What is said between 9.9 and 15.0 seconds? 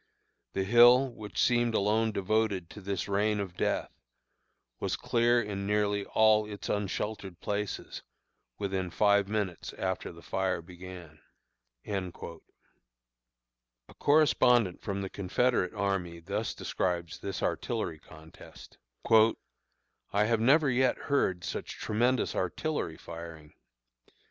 the fire began." A correspondent